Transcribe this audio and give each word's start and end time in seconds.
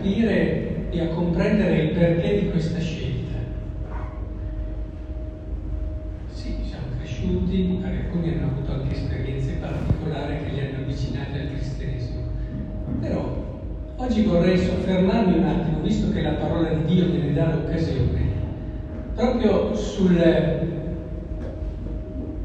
capire 0.00 0.88
e 0.88 1.00
a 1.00 1.08
comprendere 1.08 1.76
il 1.76 1.90
perché 1.90 2.40
di 2.40 2.50
questa 2.50 2.78
scelta. 2.78 3.36
Sì, 6.32 6.56
siamo 6.66 6.86
cresciuti, 6.96 7.80
alcuni 7.84 8.32
hanno 8.32 8.46
avuto 8.46 8.72
anche 8.72 8.94
esperienze 8.94 9.58
particolari 9.60 10.38
che 10.42 10.50
li 10.52 10.60
hanno 10.60 10.82
avvicinati 10.84 11.38
al 11.38 11.48
cristianesimo, 11.48 12.20
però 12.98 13.36
oggi 13.96 14.22
vorrei 14.22 14.56
soffermarmi 14.56 15.36
un 15.36 15.44
attimo, 15.44 15.80
visto 15.80 16.10
che 16.10 16.22
la 16.22 16.32
parola 16.32 16.70
di 16.70 16.94
Dio 16.94 17.06
me 17.06 17.32
dà 17.34 17.54
l'occasione, 17.54 18.28
proprio 19.14 19.74
sul 19.74 20.68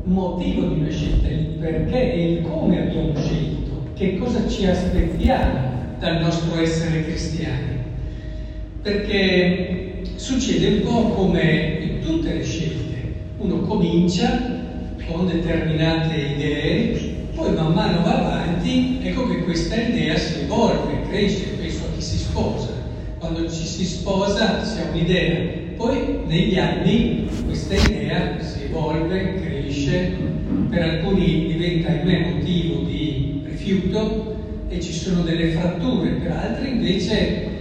motivo 0.03 0.67
di 0.67 0.79
una 0.81 0.89
scelta, 0.89 1.27
il 1.29 1.55
perché 1.57 2.13
e 2.13 2.31
il 2.31 2.41
come 2.41 2.81
abbiamo 2.81 3.15
scelto, 3.15 3.91
che 3.93 4.17
cosa 4.17 4.45
ci 4.45 4.65
aspettiamo 4.67 5.75
dal 5.99 6.21
nostro 6.21 6.59
essere 6.59 7.05
cristiani. 7.05 7.83
Perché 8.81 10.01
succede 10.15 10.67
un 10.67 10.81
po' 10.81 11.09
come 11.09 11.77
in 11.81 11.99
tutte 12.01 12.33
le 12.33 12.43
scelte. 12.43 13.13
Uno 13.37 13.61
comincia 13.61 14.63
con 15.07 15.27
determinate 15.27 16.15
idee, 16.15 17.15
poi 17.33 17.53
man 17.53 17.73
mano 17.73 18.01
va 18.03 18.25
avanti, 18.25 18.99
ecco 19.01 19.27
che 19.27 19.43
questa 19.43 19.75
idea 19.75 20.17
si 20.17 20.41
evolve, 20.41 21.01
cresce, 21.09 21.47
penso 21.59 21.85
a 21.85 21.95
chi 21.95 22.01
si 22.01 22.17
sposa. 22.17 22.69
Quando 23.19 23.49
ci 23.49 23.65
si 23.65 23.85
sposa 23.85 24.63
si 24.63 24.79
ha 24.79 24.89
un'idea, 24.91 25.63
poi 25.75 26.19
negli 26.25 26.57
anni 26.57 27.27
questa 27.45 27.75
idea 27.75 28.41
si 28.41 28.63
evolve, 28.65 29.41
cresce, 29.41 30.13
per 30.69 30.81
alcuni 30.81 31.47
diventa 31.47 31.89
in 31.89 32.05
me 32.05 32.19
motivo 32.31 32.83
di 32.83 33.41
rifiuto 33.45 34.34
e 34.67 34.81
ci 34.81 34.91
sono 34.91 35.21
delle 35.21 35.51
fratture, 35.51 36.09
per 36.11 36.31
altri 36.31 36.69
invece 36.69 37.53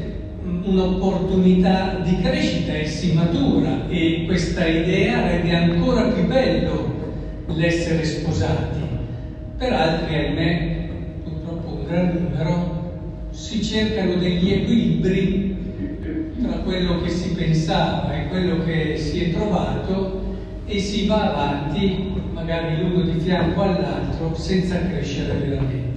un'opportunità 0.44 2.00
di 2.02 2.20
crescita 2.20 2.72
e 2.72 2.86
si 2.86 3.12
matura 3.12 3.86
e 3.88 4.24
questa 4.27 4.66
idea 4.66 5.27
rende 5.27 5.55
ancora 5.55 6.08
più 6.08 6.27
bello 6.27 6.92
l'essere 7.47 8.05
sposati. 8.05 8.80
Per 9.56 9.72
altri, 9.72 10.14
ahimè, 10.14 10.88
purtroppo 11.22 11.75
un 11.75 11.84
gran 11.84 12.12
numero, 12.12 13.28
si 13.30 13.62
cercano 13.62 14.14
degli 14.14 14.52
equilibri 14.52 15.56
tra 16.42 16.58
quello 16.58 17.00
che 17.00 17.10
si 17.10 17.30
pensava 17.30 18.12
e 18.14 18.28
quello 18.28 18.64
che 18.64 18.97
si 18.97 19.25
è 19.25 19.32
trovato 19.32 20.22
e 20.64 20.78
si 20.78 21.06
va 21.06 21.30
avanti, 21.30 22.12
magari 22.32 22.78
l'uno 22.78 23.02
di 23.02 23.20
fianco 23.20 23.62
all'altro, 23.62 24.34
senza 24.34 24.78
crescere 24.86 25.34
veramente. 25.34 25.94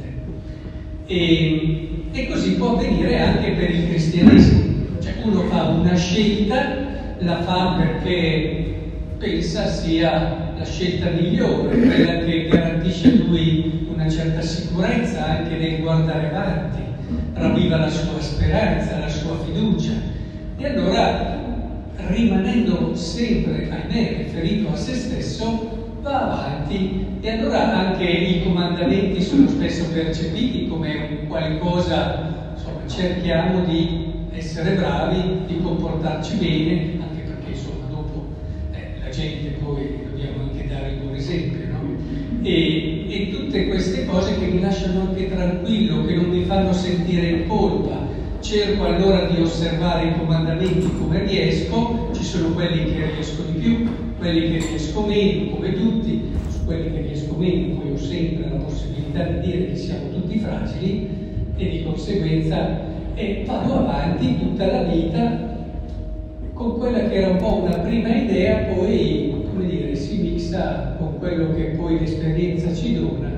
E, 1.08 1.90
e 2.12 2.28
così 2.28 2.56
può 2.56 2.74
avvenire 2.76 3.20
anche 3.20 3.52
per 3.52 3.70
il 3.72 3.88
cristianesimo. 3.88 4.76
Cioè 5.02 5.14
uno 5.24 5.42
fa 5.44 5.70
una 5.70 5.96
scelta, 5.96 6.86
la 7.20 7.42
fa 7.42 7.76
perché 7.80 8.76
pensa 9.18 9.68
sia 9.68 10.54
la 10.58 10.66
scelta 10.66 11.10
migliore, 11.10 11.78
quella 11.78 12.24
che 12.24 12.48
garantisce 12.50 13.08
a 13.08 13.26
lui 13.26 13.88
una 13.92 14.10
certa 14.10 14.42
sicurezza 14.42 15.26
anche 15.26 15.56
nel 15.56 15.80
guardare 15.80 16.30
avanti, 16.30 16.82
ravviva 17.34 17.78
la 17.78 17.90
sua 17.90 18.20
speranza, 18.20 19.00
la 19.00 19.10
sua 19.10 19.40
fiducia 19.44 19.94
e 20.58 20.66
allora, 20.66 21.40
rimanendo 22.08 22.96
sempre, 22.96 23.70
ahimè, 23.70 24.24
riferito 24.24 24.72
a 24.72 24.76
se 24.76 24.96
stesso, 24.96 26.00
va 26.02 26.22
avanti 26.22 27.07
e 27.20 27.30
allora 27.30 27.74
anche 27.74 28.04
i 28.04 28.44
comandamenti 28.44 29.22
sono 29.22 29.48
spesso 29.48 29.90
percepiti 29.92 30.68
come 30.68 31.26
qualcosa, 31.28 32.52
insomma, 32.54 32.86
cerchiamo 32.86 33.62
di 33.62 34.06
essere 34.32 34.76
bravi, 34.76 35.40
di 35.48 35.58
comportarci 35.60 36.36
bene, 36.36 36.98
anche 37.00 37.22
perché 37.22 37.50
insomma 37.50 37.86
dopo 37.90 38.28
eh, 38.72 39.00
la 39.02 39.10
gente 39.10 39.50
poi 39.60 40.00
dobbiamo 40.08 40.44
anche 40.44 40.68
dare 40.68 40.90
il 40.90 40.96
buon 40.98 41.16
esempio, 41.16 41.68
no? 41.72 41.82
E, 42.44 43.06
e 43.08 43.30
tutte 43.32 43.68
queste 43.68 44.06
cose 44.06 44.38
che 44.38 44.46
mi 44.46 44.60
lasciano 44.60 45.02
anche 45.02 45.28
tranquillo, 45.28 46.06
che 46.06 46.14
non 46.14 46.30
mi 46.30 46.44
fanno 46.44 46.72
sentire 46.72 47.28
in 47.30 47.48
colpa, 47.48 48.06
cerco 48.42 48.86
allora 48.86 49.26
di 49.26 49.42
osservare 49.42 50.10
i 50.10 50.18
comandamenti 50.18 50.92
come 51.00 51.24
riesco, 51.24 52.10
ci 52.14 52.24
sono 52.24 52.50
quelli 52.50 52.94
che 52.94 53.12
riesco 53.12 53.42
di 53.42 53.60
più, 53.60 53.90
quelli 54.18 54.52
che 54.52 54.66
riesco 54.68 55.02
meno, 55.02 55.50
come 55.50 55.74
tutti, 55.74 56.37
quelli 56.68 56.92
che 56.92 57.02
riesco 57.02 57.34
meno 57.38 57.80
poi 57.80 57.92
ho 57.94 57.98
sempre 57.98 58.50
la 58.50 58.58
possibilità 58.58 59.24
di 59.24 59.40
dire 59.40 59.68
che 59.68 59.76
siamo 59.78 60.10
tutti 60.12 60.38
fragili 60.38 61.10
e 61.56 61.70
di 61.70 61.84
conseguenza 61.84 62.82
eh, 63.16 63.44
vado 63.48 63.74
avanti 63.76 64.38
tutta 64.38 64.66
la 64.68 64.84
vita 64.84 65.56
con 66.54 66.78
quella 66.78 67.08
che 67.08 67.16
era 67.16 67.30
un 67.30 67.38
po' 67.38 67.62
una 67.64 67.78
prima 67.78 68.14
idea, 68.16 68.74
poi 68.74 69.46
come 69.48 69.66
dire, 69.66 69.96
si 69.96 70.18
mixa 70.18 70.96
con 70.98 71.20
quello 71.20 71.54
che 71.54 71.76
poi 71.78 72.00
l'esperienza 72.00 72.74
ci 72.74 72.96
dona 72.96 73.32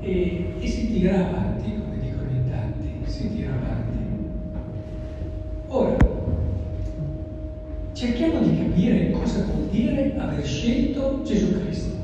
e, 0.00 0.52
e 0.60 0.66
si 0.66 0.92
tira 0.92 1.28
avanti, 1.28 1.72
come 1.72 1.98
dicono 2.00 2.30
in 2.30 2.50
tanti, 2.50 3.10
si 3.10 3.34
tira 3.34 3.50
avanti. 3.50 3.98
Ora, 5.68 5.96
cerchiamo 7.92 8.38
di 8.40 8.56
capire 8.56 9.10
cosa 9.10 9.44
vuol 9.44 9.68
dire 9.70 10.14
aver 10.16 10.44
scelto 10.44 11.22
Gesù 11.24 11.60
Cristo. 11.60 11.95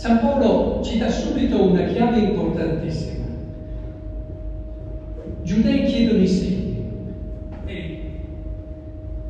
San 0.00 0.20
Paolo 0.20 0.82
ci 0.82 0.96
dà 0.96 1.10
subito 1.10 1.62
una 1.62 1.82
chiave 1.82 2.20
importantissima. 2.20 3.22
Giudei 5.42 5.84
chiedono 5.84 6.22
i 6.22 6.26
segni 6.26 6.86
e 7.66 8.00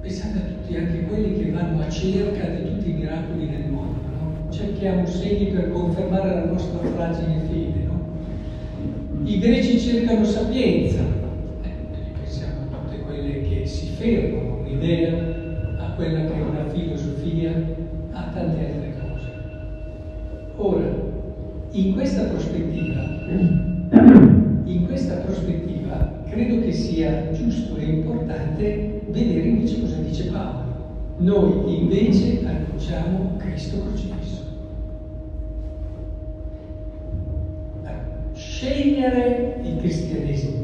pensate 0.00 0.38
a 0.38 0.42
tutti, 0.42 0.76
anche 0.76 1.06
quelli 1.06 1.40
che 1.40 1.50
vanno 1.50 1.80
a 1.80 1.88
cerca 1.88 2.50
di 2.50 2.62
tutti 2.62 2.88
i 2.88 2.92
miracoli 2.92 3.46
nel 3.46 3.68
mondo, 3.68 3.98
no? 4.16 4.52
cerchiamo 4.52 5.04
segni 5.06 5.46
per 5.46 5.72
confermare 5.72 6.34
la 6.34 6.44
nostra 6.44 6.78
fragile 6.78 7.40
fede. 7.48 7.86
No? 7.88 9.24
I 9.24 9.38
greci 9.40 9.76
cercano 9.76 10.22
sapienza, 10.22 11.02
fermano 13.96 14.60
un'idea 14.60 15.14
a 15.78 15.90
quella 15.96 16.20
che 16.26 16.38
è 16.38 16.42
una 16.42 16.68
filosofia, 16.68 17.60
a 18.12 18.30
tante 18.32 18.64
altre. 18.64 18.89
Ora, 20.62 20.94
in 21.70 21.94
questa 21.94 22.24
prospettiva, 22.24 23.00
in 24.64 24.84
questa 24.84 25.14
prospettiva 25.14 26.22
credo 26.28 26.60
che 26.60 26.72
sia 26.72 27.30
giusto 27.32 27.76
e 27.76 27.84
importante 27.84 29.00
vedere 29.08 29.48
invece 29.48 29.80
cosa 29.80 29.96
dice 30.02 30.24
Paolo. 30.24 30.64
Noi 31.16 31.78
invece 31.78 32.42
annunciamo 32.44 33.36
Cristo 33.38 33.80
crocifisso. 33.86 34.42
Scegliere 38.34 39.62
il 39.64 39.76
cristianesimo 39.78 40.58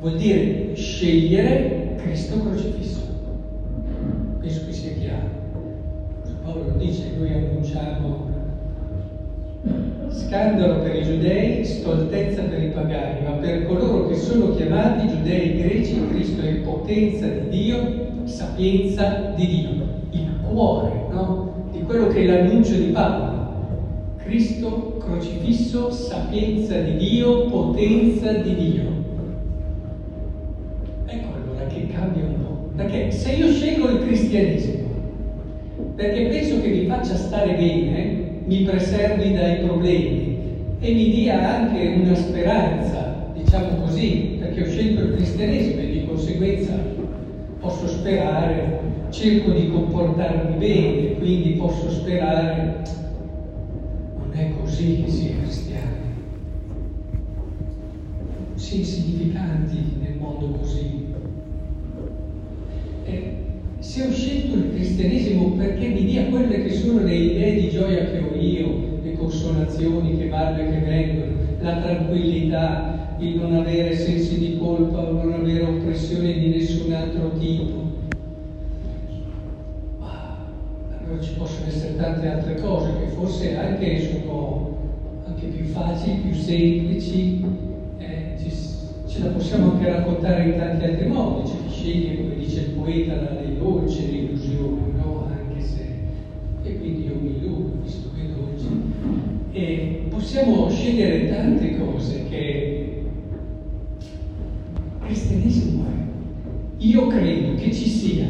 vuol 0.00 0.16
dire 0.18 0.74
scegliere 0.74 1.94
Cristo 1.96 2.38
crocifisso. 2.38 3.00
Penso 4.40 4.66
che 4.66 4.72
sia 4.72 4.92
chiaro. 4.92 5.28
Paolo 6.42 6.64
lo 6.64 6.76
dice, 6.76 7.12
noi 7.16 7.32
annunciamo 7.32 8.29
scandalo 10.10 10.80
per 10.80 10.94
i 10.94 11.02
giudei, 11.02 11.64
stoltezza 11.64 12.42
per 12.42 12.62
i 12.62 12.68
pagani, 12.68 13.24
ma 13.24 13.32
per 13.32 13.66
coloro 13.66 14.08
che 14.08 14.16
sono 14.16 14.54
chiamati 14.54 15.08
giudei 15.08 15.56
greci, 15.56 16.06
Cristo 16.08 16.42
è 16.42 16.52
potenza 16.56 17.26
di 17.26 17.48
Dio, 17.48 18.02
sapienza 18.24 19.32
di 19.34 19.46
Dio, 19.46 19.70
il 20.10 20.28
cuore 20.46 21.06
no? 21.10 21.68
di 21.72 21.80
quello 21.82 22.08
che 22.08 22.22
è 22.22 22.26
l'annuncio 22.26 22.74
di 22.74 22.90
Paolo. 22.90 23.38
Cristo 24.18 24.96
crocifisso, 24.98 25.90
sapienza 25.90 26.76
di 26.78 26.96
Dio, 26.96 27.46
potenza 27.46 28.32
di 28.32 28.54
Dio. 28.54 29.00
cambia 31.90 32.24
un 32.24 32.42
po'. 32.42 32.70
Perché 32.76 33.10
se 33.10 33.32
io 33.32 33.48
scelgo 33.48 33.88
il 33.88 33.98
cristianesimo, 34.00 34.88
perché 35.94 36.26
penso 36.26 36.60
che 36.60 36.68
mi 36.68 36.86
faccia 36.86 37.14
stare 37.14 37.54
bene, 37.54 38.19
mi 38.50 38.62
preservi 38.62 39.32
dai 39.32 39.60
problemi 39.60 40.38
e 40.80 40.92
mi 40.92 41.10
dia 41.10 41.56
anche 41.56 42.00
una 42.02 42.16
speranza, 42.16 43.30
diciamo 43.32 43.76
così, 43.82 44.38
perché 44.40 44.62
ho 44.62 44.66
scelto 44.66 45.02
il 45.02 45.14
cristianesimo 45.14 45.80
e 45.80 45.90
di 45.92 46.04
conseguenza 46.04 46.74
posso 47.60 47.86
sperare, 47.86 48.80
cerco 49.10 49.52
di 49.52 49.70
comportarmi 49.70 50.56
bene, 50.56 51.14
quindi 51.18 51.50
posso 51.50 51.90
sperare, 51.90 52.82
non 54.18 54.32
è 54.32 54.50
così 54.58 55.04
che 55.04 55.10
si 55.10 55.28
è 55.28 55.38
cristiani. 55.38 56.08
Si 58.54 58.74
è 58.74 58.78
insignificanti 58.78 59.96
nel 60.00 60.16
mondo 60.18 60.58
così 60.58 60.99
se 63.90 64.06
ho 64.06 64.12
scelto 64.12 64.54
il 64.54 64.70
cristianesimo 64.72 65.48
perché 65.56 65.88
mi 65.88 66.04
dia 66.04 66.26
quelle 66.26 66.62
che 66.62 66.72
sono 66.72 67.02
le 67.02 67.12
idee 67.12 67.60
di 67.60 67.70
gioia 67.70 68.04
che 68.04 68.18
ho 68.18 68.36
io, 68.36 69.00
le 69.02 69.14
consolazioni 69.14 70.16
che 70.16 70.28
vanno 70.28 70.60
e 70.60 70.70
che 70.70 70.78
vengono, 70.78 71.32
la 71.58 71.76
tranquillità, 71.78 73.16
il 73.18 73.34
non 73.34 73.52
avere 73.52 73.96
sensi 73.96 74.38
di 74.38 74.58
colpa 74.58 75.00
o 75.00 75.10
non 75.10 75.32
avere 75.32 75.64
oppressione 75.64 76.38
di 76.38 76.50
nessun 76.50 76.92
altro 76.92 77.32
tipo. 77.36 77.82
Ma 79.98 80.38
allora 80.96 81.20
ci 81.20 81.32
possono 81.36 81.66
essere 81.66 81.96
tante 81.96 82.28
altre 82.28 82.60
cose 82.60 82.92
che 82.96 83.06
forse 83.08 83.56
anche 83.56 84.08
sono 84.08 84.76
anche 85.26 85.46
più 85.46 85.64
facili, 85.64 86.20
più 86.28 86.34
semplici, 86.34 87.44
eh, 87.98 88.36
ci, 88.38 88.52
ce 89.08 89.18
la 89.18 89.30
possiamo 89.30 89.72
anche 89.72 89.88
raccontare 89.88 90.44
in 90.44 90.56
tanti 90.56 90.84
altri 90.84 91.08
modi, 91.08 91.49
sceglie, 91.80 92.16
come 92.16 92.36
dice 92.36 92.60
il 92.60 92.70
poeta, 92.72 93.14
lei 93.14 93.56
dolce 93.56 94.02
l'illusione, 94.02 94.92
no? 94.96 95.26
Anche 95.30 95.64
se... 95.64 95.86
E 96.62 96.78
quindi 96.78 97.06
io 97.06 97.14
mi 97.18 97.36
illudo, 97.38 97.72
visto 97.82 98.10
che 98.14 98.22
è 98.22 98.26
dolce. 98.26 98.66
E 99.52 100.02
possiamo 100.10 100.68
scegliere 100.68 101.28
tante 101.30 101.78
cose 101.78 102.26
che 102.28 103.02
cristianesimo 105.04 105.84
è. 105.84 106.82
Io 106.84 107.06
credo 107.06 107.54
che 107.54 107.72
ci 107.72 107.88
sia 107.88 108.28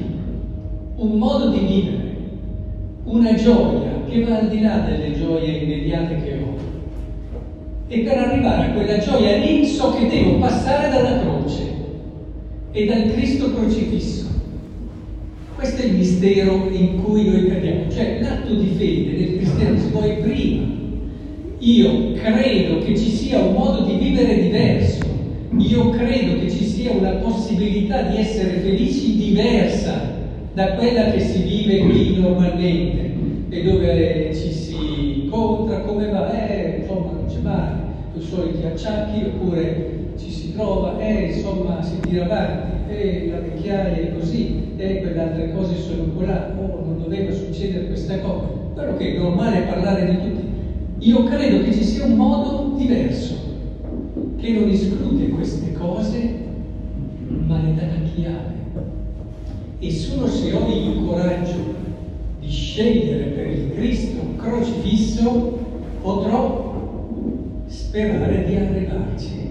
un 0.97 1.19
modo 1.19 1.51
di 1.51 1.59
vivere, 1.59 2.17
una 3.05 3.35
gioia 3.35 4.03
che 4.09 4.23
va 4.23 4.39
al 4.39 4.49
di 4.49 4.61
là 4.61 4.79
delle 4.79 5.13
gioie 5.13 5.59
immediate 5.59 6.23
che 6.23 6.35
ho. 6.35 6.55
E 7.89 8.01
per 8.01 8.17
arrivare 8.17 8.67
a 8.67 8.73
quella 8.73 8.99
gioia 8.99 9.39
lì 9.39 9.67
so 9.67 9.91
che 9.91 10.07
devo 10.07 10.39
passare 10.39 10.89
dalla 10.89 11.19
croce 11.21 11.70
e 12.73 12.85
dal 12.85 13.13
Cristo 13.13 13.53
crocifisso. 13.53 14.29
Questo 15.55 15.83
è 15.83 15.87
il 15.87 15.95
mistero 15.95 16.69
in 16.71 17.03
cui 17.03 17.29
noi 17.29 17.47
crediamo, 17.47 17.91
cioè 17.91 18.19
l'atto 18.21 18.55
di 18.55 18.69
fede 18.77 19.19
nel 19.19 19.37
cristianesimo 19.37 20.01
è 20.01 20.17
prima. 20.19 20.67
Io 21.59 22.13
credo 22.13 22.79
che 22.79 22.97
ci 22.97 23.11
sia 23.11 23.41
un 23.41 23.53
modo 23.53 23.85
di 23.85 23.99
vivere 23.99 24.41
diverso, 24.41 25.01
io 25.59 25.91
credo 25.91 26.41
che 26.41 26.51
ci 26.51 26.65
sia 26.65 26.93
una 26.93 27.11
possibilità 27.17 28.03
di 28.03 28.17
essere 28.17 28.61
felici 28.61 29.17
diversa 29.17 30.19
da 30.55 30.75
quella 30.75 31.11
che 31.11 31.21
si 31.21 31.43
vive 31.43 31.79
qui 31.81 32.19
normalmente 32.19 33.13
e 33.51 33.63
dove 33.63 34.31
ci 34.33 34.51
si 34.51 35.23
incontra, 35.25 35.81
come 35.81 36.09
va, 36.09 36.49
eh, 36.49 36.79
insomma 36.81 37.13
non 37.13 37.27
c'è 37.27 37.41
mai, 37.43 37.73
i 38.15 38.21
soliti 38.21 38.65
acciacchi 38.67 39.25
oppure 39.25 40.13
ci 40.19 40.31
si 40.31 40.53
trova, 40.53 40.99
eh, 40.99 41.33
insomma 41.33 41.83
si 41.83 42.01
tira 42.01 42.25
avanti, 42.25 42.93
eh, 42.93 43.29
la 43.31 43.41
vecchiaia 43.41 43.95
è 43.95 44.19
così, 44.19 44.73
eh, 44.77 45.01
quelle 45.01 45.21
altre 45.21 45.53
cose 45.53 45.77
sono 45.77 46.05
quella, 46.17 46.55
oh, 46.59 46.85
non 46.85 47.03
doveva 47.03 47.33
succedere 47.33 47.87
questa 47.87 48.19
cosa. 48.19 48.59
Quello 48.75 48.97
che 48.97 49.15
è 49.15 49.19
normale 49.19 49.61
parlare 49.63 50.11
di 50.11 50.17
tutti. 50.17 50.49
Io 50.99 51.25
credo 51.25 51.65
che 51.65 51.73
ci 51.73 51.85
sia 51.85 52.05
un 52.05 52.15
modo 52.15 52.77
diverso, 52.77 53.35
che 54.37 54.53
non 54.53 54.69
esclude 54.69 55.29
queste 55.29 55.73
cose, 55.73 56.35
ma 57.47 57.63
le 57.63 57.75
dà 57.75 57.83
da 57.83 58.11
chiave. 58.15 58.55
E 59.79 59.91
solo 59.91 60.27
se 60.27 60.53
ho 60.53 60.69
il 60.69 61.07
coraggio 61.07 61.75
di 62.41 62.49
scegliere 62.51 63.25
per 63.25 63.47
il 63.47 63.73
Cristo 63.73 64.21
crocifisso, 64.37 65.59
potrò 66.03 66.70
sperare 67.91 68.45
di 68.45 68.55
arrivarci 68.55 69.51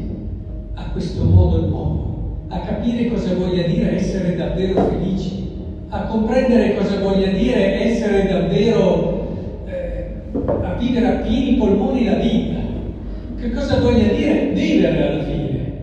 a 0.75 0.91
questo 0.91 1.25
modo 1.25 1.67
nuovo 1.67 2.45
a 2.47 2.59
capire 2.59 3.09
cosa 3.09 3.33
voglia 3.33 3.63
dire 3.63 3.95
essere 3.95 4.37
davvero 4.37 4.81
felici, 4.87 5.49
a 5.89 6.03
comprendere 6.03 6.77
cosa 6.77 6.99
voglia 6.99 7.31
dire 7.31 7.81
essere 7.81 8.29
davvero, 8.29 9.65
eh, 9.65 10.21
a 10.63 10.73
vivere 10.75 11.05
a 11.05 11.15
pieni 11.17 11.57
polmoni 11.57 12.05
la 12.05 12.15
vita, 12.15 12.59
che 13.37 13.51
cosa 13.51 13.79
voglia 13.81 14.07
dire 14.07 14.51
vivere 14.53 15.07
alla 15.09 15.23
fine. 15.25 15.73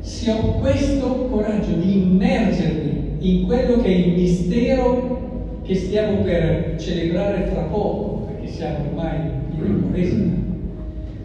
Se 0.00 0.30
ho 0.30 0.52
questo 0.54 1.26
coraggio 1.30 1.72
di 1.72 1.98
immergermi 1.98 3.16
in 3.18 3.44
quello 3.44 3.82
che 3.82 3.88
è 3.88 3.90
il 3.90 4.12
mistero 4.14 5.60
che 5.62 5.74
stiamo 5.74 6.22
per 6.22 6.76
celebrare 6.78 7.48
fra 7.52 7.64
poco, 7.64 8.28
perché 8.28 8.50
siamo 8.50 8.78
ormai 8.88 9.18
in 9.58 9.82
Quaresima, 9.82 10.45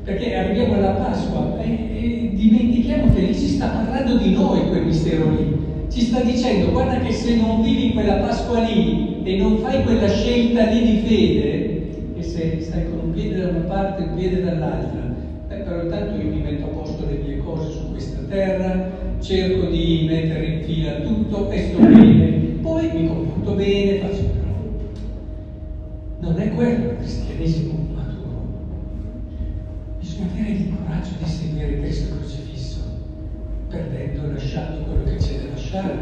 perché 0.04 0.36
arriviamo 0.36 0.74
alla 0.74 0.92
Pasqua 0.92 1.60
e, 1.60 1.68
e, 1.70 2.30
dimentichiamo 2.34 3.12
che 3.14 3.20
lì 3.20 3.36
ci 3.36 3.48
sta 3.48 3.68
parlando 3.68 4.18
di 4.18 4.32
noi 4.32 4.68
quel 4.68 4.86
mistero 4.86 5.30
lì. 5.30 5.70
Ci 5.90 6.02
sta 6.02 6.22
dicendo, 6.22 6.72
guarda 6.72 7.00
che 7.00 7.12
se 7.12 7.36
non 7.36 7.62
vivi 7.62 7.94
quella 7.94 8.16
Pasqua 8.16 8.60
lì 8.60 9.22
e 9.24 9.36
non 9.36 9.58
fai 9.58 9.84
quella 9.84 10.08
scelta 10.08 10.64
lì 10.64 10.82
di 10.82 10.98
fede, 10.98 11.90
e 12.16 12.24
se 12.24 12.62
stai 12.62 12.86
con 12.86 13.00
un 13.00 13.12
piede 13.12 13.42
da 13.42 13.48
una 13.50 13.66
parte 13.66 14.02
e 14.02 14.06
un 14.06 14.16
piede 14.16 14.42
dall'altra, 14.42 15.14
beh, 15.48 15.56
però 15.56 15.82
intanto 15.82 16.16
io 16.16 16.30
mi 16.30 16.40
metto 16.40 16.66
a 16.66 16.70
posto 16.70 17.06
le 17.06 17.18
mie 17.18 17.38
cose 17.38 17.70
su 17.72 17.92
questa 17.92 18.22
terra, 18.28 18.90
cerco 19.20 19.66
di 19.66 20.06
mettere 20.08 20.46
in 20.48 20.64
fila 20.64 20.96
tutto 21.02 21.50
e 21.50 21.60
sto 21.60 21.80
bene, 21.80 22.30
poi 22.62 22.90
mi 22.92 23.08
comporto 23.08 23.54
bene, 23.54 24.00
faccio 24.00 24.24
però. 24.24 24.50
Non 26.20 26.40
è 26.40 26.50
quello 26.50 26.86
il 26.86 26.98
cristianesimo 26.98 27.82
avere 30.42 30.58
il 30.58 30.76
coraggio 30.76 31.12
di 31.20 31.30
seguire 31.30 31.80
Cristo 31.80 32.16
crocifisso, 32.16 32.80
perdendo 33.70 34.32
lasciando 34.32 34.82
quello 34.82 35.04
che 35.04 35.16
c'è 35.18 35.36
da 35.36 35.50
lasciare, 35.52 35.98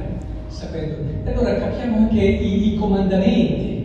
sapendo. 0.48 0.96
E 1.24 1.30
allora 1.30 1.58
capiamo 1.58 1.98
anche 1.98 2.22
i, 2.22 2.74
i 2.74 2.76
comandamenti. 2.76 3.78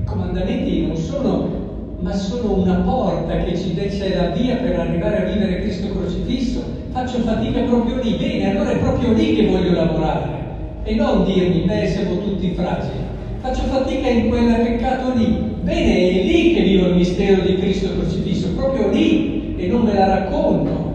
I 0.00 0.04
comandamenti 0.04 0.86
non 0.86 0.96
sono, 0.96 1.96
ma 2.00 2.12
sono 2.14 2.54
una 2.54 2.76
porta 2.76 3.36
che 3.36 3.56
ci 3.56 3.74
dice 3.74 4.14
la 4.14 4.30
via 4.30 4.56
per 4.56 4.74
arrivare 4.74 5.22
a 5.22 5.30
vivere 5.30 5.60
Cristo 5.60 5.88
crocifisso. 5.94 6.80
Faccio 6.90 7.18
fatica 7.18 7.60
proprio 7.60 8.00
lì, 8.00 8.14
bene, 8.14 8.50
allora 8.50 8.70
è 8.70 8.78
proprio 8.78 9.12
lì 9.12 9.34
che 9.34 9.46
voglio 9.46 9.72
lavorare. 9.72 10.40
E 10.82 10.94
non 10.94 11.24
dirmi, 11.24 11.60
beh, 11.60 11.86
siamo 11.86 12.18
tutti 12.18 12.52
fragili. 12.52 13.10
Faccio 13.38 13.62
fatica 13.64 14.08
in 14.08 14.28
quel 14.28 14.46
peccato 14.60 15.12
lì, 15.12 15.50
Bene, 15.62 16.08
è 16.08 16.24
lì 16.24 16.54
che 16.54 16.62
vivo 16.62 16.86
il 16.86 16.94
mistero 16.96 17.40
di 17.40 17.54
Cristo 17.54 17.92
crocifisso, 17.92 18.48
proprio 18.48 18.88
lì, 18.88 19.31
e 19.62 19.68
non 19.68 19.82
me 19.82 19.94
la 19.94 20.06
racconto. 20.06 20.90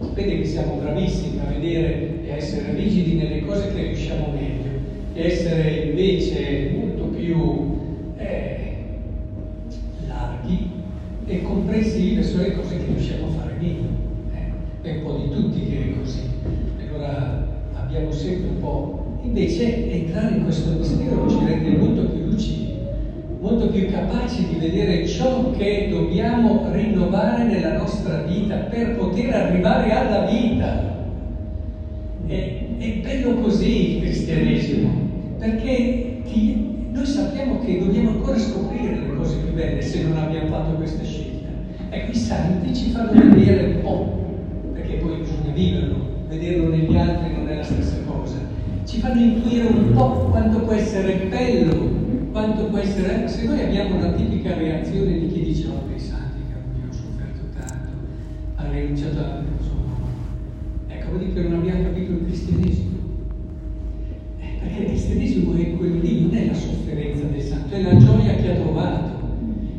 Sapete 0.00 0.38
che 0.38 0.44
siamo 0.46 0.76
bravissimi 0.76 1.40
a 1.40 1.52
vedere 1.52 2.24
e 2.24 2.32
a 2.32 2.36
essere 2.36 2.72
rigidi 2.72 3.16
nelle 3.16 3.44
cose 3.44 3.70
che 3.74 3.88
riusciamo 3.88 4.32
meglio, 4.32 4.70
e 5.12 5.26
essere 5.26 5.84
invece 5.88 6.70
molto 6.74 7.04
più 7.08 7.76
eh, 8.16 8.76
larghi 10.08 10.70
e 11.26 11.42
comprensivi 11.42 12.14
verso 12.14 12.38
le 12.38 12.54
cose 12.54 12.78
che 12.78 12.84
riusciamo 12.86 13.26
a 13.26 13.30
fare 13.30 13.56
meglio. 13.60 13.88
Eh, 14.32 14.88
è 14.88 14.96
un 14.96 15.02
po' 15.02 15.18
di 15.22 15.28
tutti 15.28 15.68
che 15.68 15.78
è 15.78 15.98
così. 15.98 16.20
Allora 16.80 17.46
abbiamo 17.74 18.10
sempre 18.10 18.48
un 18.54 18.58
po'. 18.58 19.18
Invece 19.20 19.90
entrare 19.90 20.36
in 20.36 20.44
questo 20.44 20.70
mistero 20.70 21.28
ci 21.28 21.44
rende 21.44 21.76
molto 21.76 22.06
più 22.06 22.24
lucidi 22.24 22.66
molto 23.46 23.68
più 23.68 23.86
capaci 23.88 24.46
di 24.48 24.58
vedere 24.58 25.06
ciò 25.06 25.52
che 25.52 25.88
dobbiamo 26.26 26.66
rinnovare 26.72 27.44
nella 27.44 27.76
nostra 27.76 28.22
vita 28.22 28.56
per 28.56 28.96
poter 28.96 29.32
arrivare 29.32 29.92
alla 29.92 30.26
vita. 30.26 30.94
È, 32.26 32.58
è 32.78 32.88
bello 33.00 33.34
così 33.34 33.96
il 33.96 34.02
cristianesimo, 34.02 34.90
perché 35.38 36.22
ti, 36.24 36.88
noi 36.90 37.06
sappiamo 37.06 37.60
che 37.60 37.78
dobbiamo 37.78 38.10
ancora 38.10 38.36
scoprire 38.36 38.96
le 38.96 39.14
cose 39.14 39.36
più 39.36 39.54
belle 39.54 39.80
se 39.80 40.02
non 40.02 40.16
abbiamo 40.16 40.48
fatto 40.48 40.74
questa 40.74 41.04
scelta. 41.04 41.48
Ecco, 41.90 42.10
i 42.10 42.16
santi 42.16 42.74
ci 42.74 42.90
fanno 42.90 43.12
vedere 43.12 43.74
un 43.74 43.80
po', 43.82 44.18
perché 44.72 44.94
poi 44.94 45.18
bisogna 45.18 45.52
viverlo, 45.54 45.96
vederlo 46.28 46.68
negli 46.70 46.96
altri 46.96 47.32
non 47.32 47.48
è 47.48 47.54
la 47.54 47.62
stessa 47.62 47.98
cosa. 48.04 48.34
Ci 48.84 48.98
fanno 48.98 49.20
intuire 49.20 49.66
un 49.68 49.92
po' 49.92 50.26
quanto 50.30 50.60
può 50.60 50.72
essere 50.72 51.26
bello 51.28 52.04
quanto 52.36 52.64
può 52.66 52.76
essere, 52.76 53.26
se 53.28 53.46
noi 53.46 53.62
abbiamo 53.62 53.98
la 53.98 54.12
tipica 54.12 54.52
reazione 54.52 55.20
di 55.20 55.28
chi 55.28 55.42
dice 55.42 55.68
oh 55.68 55.88
dei 55.88 55.98
santi 55.98 56.40
che 56.46 56.86
ho 56.86 56.92
sofferto 56.92 57.40
tanto, 57.56 57.88
ha 58.56 58.70
rinunciato 58.70 59.18
a 59.20 59.40
insomma, 59.58 59.96
ecco 60.86 61.08
vuol 61.12 61.20
dire 61.20 61.32
che 61.32 61.48
non 61.48 61.60
abbiamo 61.60 61.82
capito 61.84 62.12
il 62.12 62.24
cristianesimo. 62.26 62.96
Eh, 64.38 64.46
perché 64.60 64.80
il 64.80 64.86
cristianesimo 64.88 65.54
è 65.54 65.76
quello 65.78 65.98
lì, 65.98 66.20
non 66.20 66.34
è 66.34 66.46
la 66.48 66.52
sofferenza 66.52 67.24
del 67.24 67.40
santo, 67.40 67.74
è 67.74 67.80
la 67.80 67.96
gioia 67.96 68.34
che 68.34 68.50
ha 68.50 68.54
trovato, 68.56 69.28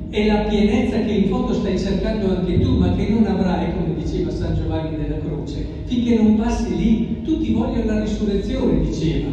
è 0.09 0.25
la 0.25 0.37
pienezza 0.49 0.97
che 1.01 1.11
in 1.11 1.27
fondo 1.27 1.53
stai 1.53 1.77
cercando 1.77 2.37
anche 2.37 2.59
tu, 2.59 2.75
ma 2.79 2.95
che 2.95 3.07
non 3.07 3.23
avrai, 3.27 3.71
come 3.75 3.93
diceva 4.03 4.31
San 4.31 4.55
Giovanni 4.55 4.97
della 4.97 5.19
Croce, 5.19 5.63
finché 5.85 6.15
non 6.15 6.35
passi 6.37 6.75
lì, 6.75 7.21
tutti 7.21 7.53
vogliono 7.53 7.85
la 7.85 7.99
risurrezione, 7.99 8.81
diceva, 8.81 9.29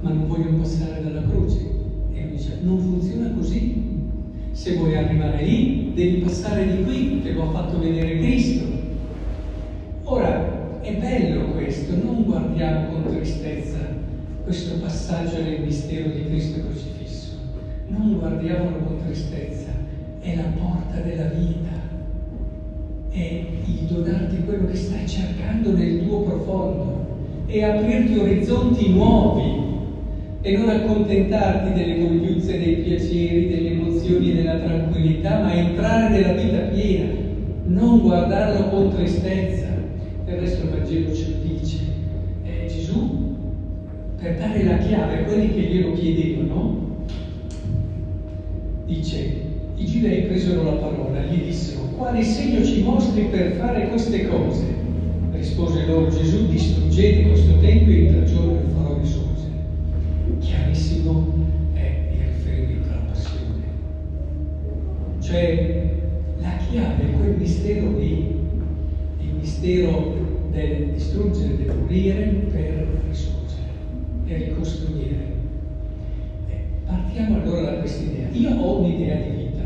ma 0.00 0.10
non 0.10 0.26
vogliono 0.26 0.56
passare 0.56 1.04
dalla 1.04 1.22
croce 1.22 1.71
dice 2.42 2.58
non 2.62 2.78
funziona 2.78 3.30
così. 3.30 3.90
Se 4.52 4.76
vuoi 4.76 4.96
arrivare 4.96 5.42
lì, 5.44 5.92
devi 5.94 6.20
passare 6.20 6.66
di 6.66 6.82
qui, 6.84 7.22
te 7.22 7.32
lo 7.32 7.44
ha 7.44 7.50
fatto 7.50 7.78
vedere 7.78 8.18
Cristo. 8.18 8.64
Ora, 10.04 10.80
è 10.80 10.92
bello 10.94 11.52
questo, 11.52 11.94
non 11.96 12.24
guardiamo 12.24 12.90
con 12.90 13.12
tristezza 13.14 13.78
questo 14.44 14.74
passaggio 14.78 15.40
nel 15.40 15.62
mistero 15.62 16.10
di 16.10 16.26
Cristo 16.26 16.60
crocifisso. 16.60 17.30
Non 17.86 18.18
guardiamolo 18.18 18.76
con 18.78 18.98
tristezza, 19.04 19.70
è 20.20 20.34
la 20.34 20.50
porta 20.58 21.00
della 21.00 21.28
vita, 21.28 21.70
è 23.10 23.44
il 23.64 23.86
donarti 23.86 24.44
quello 24.44 24.66
che 24.66 24.76
stai 24.76 25.08
cercando 25.08 25.72
nel 25.72 26.02
tuo 26.02 26.22
profondo, 26.22 27.06
è 27.46 27.62
aprirti 27.62 28.18
orizzonti 28.18 28.90
nuovi 28.90 29.61
e 30.44 30.50
non 30.50 30.68
accontentarti 30.68 31.72
delle 31.72 32.04
conviuzze, 32.04 32.58
dei 32.58 32.74
piaceri, 32.82 33.46
delle 33.46 33.70
emozioni 33.70 34.32
della 34.32 34.56
tranquillità, 34.56 35.38
ma 35.38 35.54
entrare 35.54 36.08
nella 36.08 36.32
vita 36.32 36.58
piena, 36.58 37.06
non 37.66 38.00
guardarlo 38.00 38.68
con 38.70 38.90
tristezza. 38.90 39.68
Del 40.24 40.36
resto 40.36 40.64
il 40.64 40.68
Vangelo 40.68 41.08
lo 41.10 41.58
dice. 41.58 41.78
Eh, 42.42 42.66
Gesù, 42.66 43.36
per 44.20 44.34
dare 44.34 44.64
la 44.64 44.78
chiave 44.78 45.20
a 45.20 45.24
quelli 45.24 45.54
che 45.54 45.62
glielo 45.62 45.92
chiedevano, 45.92 46.90
dice, 48.84 49.40
i 49.76 49.84
giudei 49.84 50.22
presero 50.22 50.64
la 50.64 50.72
parola, 50.72 51.22
gli 51.22 51.40
dissero, 51.44 51.82
quale 51.96 52.24
segno 52.24 52.64
ci 52.64 52.82
mostri 52.82 53.22
per 53.30 53.52
fare 53.52 53.86
queste 53.88 54.26
cose? 54.26 54.66
Rispose 55.30 55.86
loro 55.86 56.08
Gesù, 56.08 56.48
distruggete 56.48 57.22
questo 57.22 57.56
tempio 57.58 57.94
in 57.94 58.06
tre 58.08 58.24
giorni 58.24 58.71
chiarissimo 60.38 61.32
è 61.72 62.08
il 62.12 62.26
riferimento 62.26 62.90
alla 62.90 63.00
passione. 63.08 63.64
Cioè 65.20 65.90
la 66.40 66.56
chiave 66.56 67.10
è 67.10 67.16
quel 67.16 67.36
mistero 67.36 67.96
lì, 67.96 68.40
il 69.20 69.34
mistero 69.38 70.14
del 70.50 70.90
distruggere, 70.92 71.56
del 71.56 71.76
morire 71.76 72.22
per 72.50 73.00
risorgere 73.08 73.70
e 74.26 74.36
ricostruire. 74.36 75.30
Eh, 76.48 76.64
partiamo 76.84 77.36
allora 77.36 77.70
da 77.70 77.78
questa 77.78 78.02
idea. 78.02 78.28
Io 78.32 78.50
ho 78.50 78.80
un'idea 78.80 79.16
di 79.16 79.44
vita, 79.44 79.62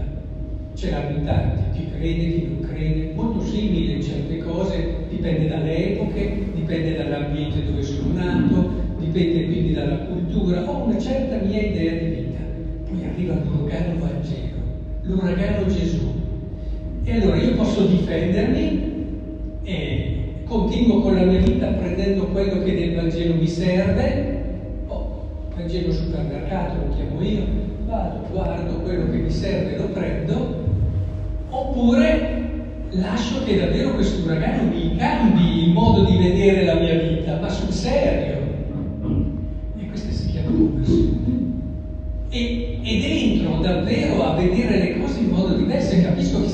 ce 0.75 0.91
l'hanno 0.91 1.25
tanti, 1.25 1.79
chi 1.79 1.91
crede, 1.91 2.33
chi 2.33 2.47
non 2.47 2.61
crede, 2.61 3.13
molto 3.15 3.41
simile 3.41 3.93
in 3.93 4.03
certe 4.03 4.39
cose, 4.39 5.07
dipende 5.09 5.49
dalle 5.49 5.93
epoche, 5.93 6.51
dipende 6.53 6.95
dall'ambiente 6.95 7.65
dove 7.65 7.83
sono 7.83 8.13
nato, 8.13 8.71
dipende 8.99 9.47
quindi 9.47 9.73
dalla 9.73 9.97
cultura, 9.97 10.26
ho 10.39 10.85
una 10.85 10.99
certa 10.99 11.37
mia 11.45 11.61
idea 11.61 11.93
di 11.93 12.07
vita. 12.07 12.41
Poi 12.89 13.05
arriva 13.05 13.35
l'uragano 13.35 14.01
Vangelo, 14.01 14.57
l'uragano 15.03 15.67
Gesù. 15.67 16.15
E 17.05 17.13
allora 17.13 17.37
io 17.37 17.55
posso 17.55 17.87
difendermi 17.87 18.95
e 19.63 20.17
continuo 20.45 21.01
con 21.01 21.15
la 21.15 21.25
mia 21.25 21.41
vita 21.41 21.67
prendendo 21.69 22.27
quello 22.27 22.63
che 22.63 22.73
nel 22.73 22.95
Vangelo 22.95 23.35
mi 23.35 23.49
serve. 23.49 24.45
Oh, 24.89 25.29
Vangelo 25.55 25.93
supermercato 25.93 26.87
lo 26.87 26.95
chiamo 26.95 27.23
io, 27.23 27.43
vado, 27.87 28.27
guardo 28.31 28.81
quello 28.81 29.11
che 29.11 29.17
mi 29.17 29.31
serve, 29.31 29.77
lo 29.77 29.87
prendo. 29.89 30.65
Oppure 31.49 32.35
lascio 32.91 33.43
che 33.45 33.59
davvero 33.59 33.95
questo 33.95 34.25
uragano 34.25 34.69
mi 34.71 34.97
cambi 34.97 35.65
il 35.65 35.73
modo 35.73 36.05
di 36.05 36.17
vedere 36.17 36.65
la 36.65 36.75
mia 36.75 36.86
vita, 36.86 36.86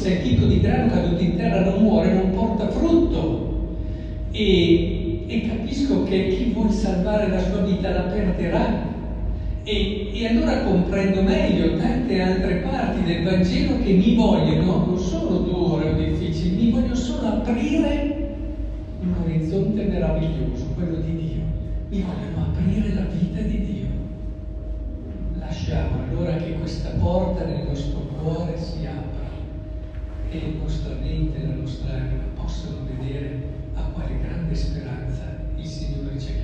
se 0.03 0.15
il 0.15 0.23
chicco 0.23 0.47
di 0.47 0.61
grano 0.61 0.91
caduto 0.91 1.23
in 1.23 1.37
terra 1.37 1.61
non 1.61 1.81
muore, 1.81 2.13
non 2.13 2.33
porta 2.33 2.69
frutto. 2.71 3.77
E, 4.33 5.25
e 5.29 5.49
capisco 5.49 6.03
che 6.03 6.29
chi 6.29 6.51
vuole 6.53 6.73
salvare 6.73 7.29
la 7.29 7.39
sua 7.39 7.61
vita 7.61 7.91
la 7.91 8.01
perderà. 8.01 8.91
E, 9.63 10.11
e, 10.13 10.27
allora 10.27 10.65
comprendo 10.65 11.23
meglio 11.23 11.77
tante 11.77 12.21
altre 12.21 12.55
parti 12.57 13.05
del 13.05 13.23
Vangelo 13.23 13.79
che 13.79 13.93
mi 13.93 14.17
vogliono, 14.17 14.87
non 14.87 14.99
sono 14.99 15.37
dure 15.37 15.91
o 15.91 15.95
difficili, 15.95 16.65
mi 16.65 16.71
vogliono 16.73 16.97
solo 16.97 17.29
aprire 17.29 18.35
un 19.03 19.15
orizzonte 19.23 19.85
meraviglioso, 19.85 20.67
quello 20.75 20.97
di 20.97 21.15
Dio. 21.15 21.43
Mi 21.91 22.01
vogliono 22.03 22.49
aprire 22.51 22.93
la 22.93 23.03
vita 23.03 23.41
di 23.41 23.61
Dio 23.61 23.83
lasciamo 25.39 26.03
allora 26.03 26.37
che 26.37 26.55
questa 26.55 26.91
porta 26.91 27.45
nel 27.45 27.67
nostro 27.67 28.01
cuore 28.21 28.57
si 28.59 28.87
apra 28.87 29.23
e 30.33 30.41
la 30.41 30.63
nostra 30.63 30.92
mente 31.03 31.43
e 31.43 31.47
la 31.47 31.55
nostra 31.55 31.95
anima 31.95 32.23
possano 32.35 32.87
vedere 32.87 33.43
a 33.75 33.83
quale 33.83 34.19
grande 34.21 34.55
speranza 34.55 35.37
il 35.57 35.67
Signore 35.67 36.19
ci 36.19 36.29
ha 36.29 36.42